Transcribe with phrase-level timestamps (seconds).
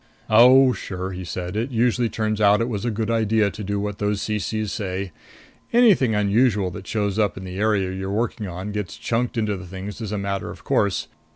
[0.31, 1.55] "Oh, sure," he said.
[1.55, 5.11] "It usually turns out it was a good idea to do what those CCs say.
[5.71, 9.67] Anything unusual that shows up in the area you're working on gets chunked into the
[9.67, 11.07] things as a matter of course.